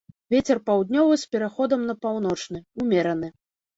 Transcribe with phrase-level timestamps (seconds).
[0.33, 3.35] Вецер паўднёвы з пераходам на паўночны, умераны.